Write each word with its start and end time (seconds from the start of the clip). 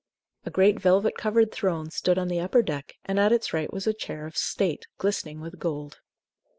A 0.47 0.49
great 0.49 0.79
velvet 0.79 1.15
covered 1.15 1.51
throne 1.51 1.91
stood 1.91 2.17
on 2.17 2.27
the 2.27 2.39
upper 2.39 2.63
deck, 2.63 2.95
and 3.05 3.19
at 3.19 3.31
its 3.31 3.53
right 3.53 3.71
was 3.71 3.85
a 3.85 3.93
chair 3.93 4.25
of 4.25 4.35
state, 4.35 4.87
glistening 4.97 5.39
with 5.41 5.59
gold. 5.59 5.99